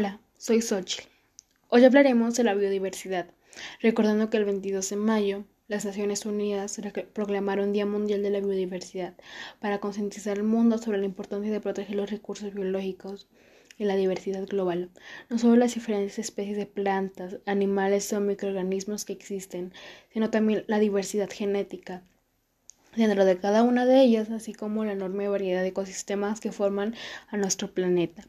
Hola, 0.00 0.18
soy 0.38 0.62
Xochitl. 0.62 1.10
Hoy 1.68 1.84
hablaremos 1.84 2.34
de 2.34 2.42
la 2.42 2.54
biodiversidad, 2.54 3.26
recordando 3.82 4.30
que 4.30 4.38
el 4.38 4.46
22 4.46 4.88
de 4.88 4.96
mayo 4.96 5.44
las 5.68 5.84
Naciones 5.84 6.24
Unidas 6.24 6.80
proclamaron 7.12 7.74
Día 7.74 7.84
Mundial 7.84 8.22
de 8.22 8.30
la 8.30 8.40
Biodiversidad 8.40 9.12
para 9.60 9.78
concientizar 9.78 10.38
al 10.38 10.44
mundo 10.44 10.78
sobre 10.78 10.96
la 10.96 11.04
importancia 11.04 11.52
de 11.52 11.60
proteger 11.60 11.96
los 11.96 12.10
recursos 12.10 12.54
biológicos 12.54 13.28
y 13.76 13.84
la 13.84 13.94
diversidad 13.94 14.46
global, 14.46 14.88
no 15.28 15.36
solo 15.36 15.56
las 15.56 15.74
diferentes 15.74 16.18
especies 16.18 16.56
de 16.56 16.64
plantas, 16.64 17.36
animales 17.44 18.10
o 18.14 18.20
microorganismos 18.20 19.04
que 19.04 19.12
existen, 19.12 19.74
sino 20.14 20.30
también 20.30 20.64
la 20.66 20.78
diversidad 20.78 21.28
genética 21.30 22.02
dentro 22.96 23.26
de 23.26 23.38
cada 23.38 23.64
una 23.64 23.84
de 23.84 24.00
ellas, 24.00 24.30
así 24.30 24.54
como 24.54 24.82
la 24.82 24.92
enorme 24.92 25.28
variedad 25.28 25.60
de 25.60 25.68
ecosistemas 25.68 26.40
que 26.40 26.52
forman 26.52 26.94
a 27.28 27.36
nuestro 27.36 27.74
planeta. 27.74 28.24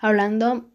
Hablando 0.00 0.71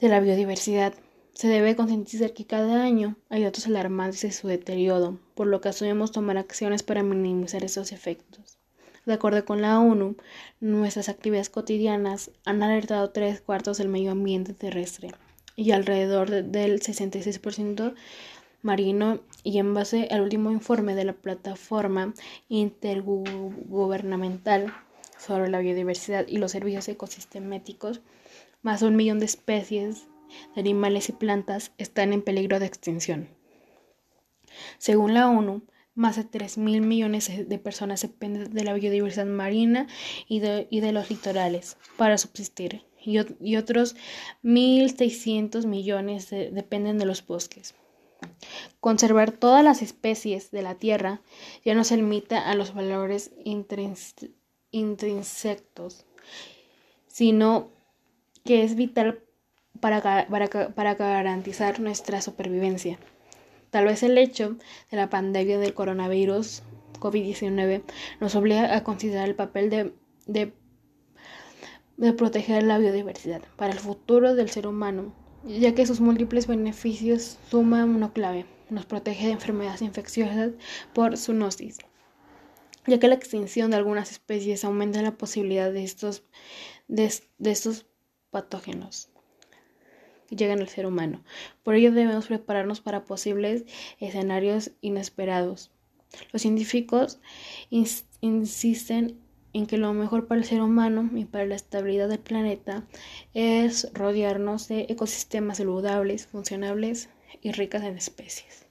de 0.00 0.08
la 0.08 0.20
biodiversidad. 0.20 0.94
Se 1.32 1.48
debe 1.48 1.76
concientizar 1.76 2.32
que 2.32 2.46
cada 2.46 2.82
año 2.82 3.16
hay 3.28 3.42
datos 3.42 3.66
alarmantes 3.66 4.22
de 4.22 4.32
su 4.32 4.48
deterioro, 4.48 5.18
por 5.34 5.46
lo 5.46 5.60
que 5.60 5.68
asumimos 5.70 6.12
tomar 6.12 6.38
acciones 6.38 6.82
para 6.82 7.02
minimizar 7.02 7.64
esos 7.64 7.92
efectos. 7.92 8.58
De 9.06 9.14
acuerdo 9.14 9.44
con 9.44 9.60
la 9.60 9.80
ONU, 9.80 10.16
nuestras 10.60 11.08
actividades 11.08 11.50
cotidianas 11.50 12.30
han 12.44 12.62
alertado 12.62 13.10
tres 13.10 13.40
cuartos 13.40 13.78
del 13.78 13.88
medio 13.88 14.12
ambiente 14.12 14.54
terrestre 14.54 15.10
y 15.56 15.72
alrededor 15.72 16.30
del 16.30 16.80
66% 16.80 17.94
marino 18.62 19.18
y 19.42 19.58
en 19.58 19.74
base 19.74 20.08
al 20.10 20.22
último 20.22 20.50
informe 20.50 20.94
de 20.94 21.04
la 21.04 21.12
plataforma 21.12 22.14
intergubernamental 22.48 24.72
sobre 25.18 25.50
la 25.50 25.58
biodiversidad 25.58 26.26
y 26.26 26.38
los 26.38 26.52
servicios 26.52 26.88
ecosistemáticos, 26.88 28.00
más 28.64 28.80
de 28.80 28.88
un 28.88 28.96
millón 28.96 29.20
de 29.20 29.26
especies 29.26 30.08
de 30.54 30.60
animales 30.62 31.08
y 31.08 31.12
plantas 31.12 31.70
están 31.78 32.12
en 32.12 32.22
peligro 32.22 32.58
de 32.58 32.66
extinción. 32.66 33.28
Según 34.78 35.14
la 35.14 35.28
ONU, 35.28 35.62
más 35.94 36.16
de 36.16 36.24
3 36.24 36.58
mil 36.58 36.80
millones 36.80 37.30
de 37.48 37.58
personas 37.58 38.02
dependen 38.02 38.52
de 38.52 38.64
la 38.64 38.74
biodiversidad 38.74 39.26
marina 39.26 39.86
y 40.26 40.40
de, 40.40 40.92
los 40.92 41.10
litorales 41.10 41.76
para 41.96 42.18
subsistir, 42.18 42.82
y, 43.00 43.18
y 43.40 43.56
otros 43.56 43.94
1.600 44.42 45.66
millones 45.66 46.30
dependen 46.30 46.98
de 46.98 47.04
los 47.04 47.24
bosques. 47.24 47.74
Que 58.44 58.62
es 58.62 58.76
vital 58.76 59.24
para, 59.80 60.28
para, 60.74 60.94
garantizar 60.94 61.80
nuestra 61.80 62.20
supervivencia. 62.20 62.98
Tal 63.70 63.86
vez 63.86 64.02
el 64.02 64.18
hecho 64.18 64.56
de 64.90 64.96
la 64.96 65.10
pandemia 65.10 65.58
del 65.58 65.74
coronavirus 65.74 66.62
COVID-19 67.00 67.82
nos 68.20 68.34
obliga 68.34 68.76
a 68.76 68.84
considerar 68.84 69.28
el 69.28 69.34
papel 69.34 69.70
de, 69.70 69.94
de, 70.26 70.52
de, 71.96 72.12
proteger 72.12 72.62
la 72.62 72.78
biodiversidad 72.78 73.42
para 73.56 73.72
el 73.72 73.78
futuro 73.78 74.34
del 74.34 74.50
ser 74.50 74.66
humano, 74.66 75.14
ya 75.44 75.74
que 75.74 75.86
sus 75.86 76.00
múltiples 76.00 76.46
beneficios 76.46 77.38
suman 77.50 77.96
una 77.96 78.12
clave. 78.12 78.46
Nos 78.70 78.86
protege 78.86 79.26
de 79.26 79.32
enfermedades 79.32 79.82
infecciosas 79.82 80.52
por 80.92 81.16
zoonosis, 81.16 81.78
ya 82.86 82.98
que 82.98 83.08
la 83.08 83.14
extinción 83.14 83.70
de 83.70 83.76
algunas 83.78 84.10
especies 84.10 84.64
aumenta 84.64 85.02
la 85.02 85.16
posibilidad 85.16 85.72
de 85.72 85.84
estos, 85.84 86.24
de, 86.88 87.12
de 87.38 87.50
estos 87.50 87.86
patógenos 88.34 89.10
que 90.26 90.34
llegan 90.34 90.58
al 90.58 90.68
ser 90.68 90.86
humano. 90.86 91.22
Por 91.62 91.76
ello 91.76 91.92
debemos 91.92 92.26
prepararnos 92.26 92.80
para 92.80 93.04
posibles 93.04 93.64
escenarios 94.00 94.72
inesperados. 94.80 95.70
Los 96.32 96.42
científicos 96.42 97.20
insisten 98.20 99.20
en 99.52 99.66
que 99.66 99.78
lo 99.78 99.92
mejor 99.92 100.26
para 100.26 100.40
el 100.40 100.46
ser 100.46 100.62
humano 100.62 101.08
y 101.14 101.26
para 101.26 101.46
la 101.46 101.54
estabilidad 101.54 102.08
del 102.08 102.18
planeta 102.18 102.84
es 103.34 103.88
rodearnos 103.94 104.66
de 104.66 104.86
ecosistemas 104.88 105.58
saludables, 105.58 106.26
funcionables 106.26 107.10
y 107.40 107.52
ricas 107.52 107.84
en 107.84 107.96
especies. 107.96 108.63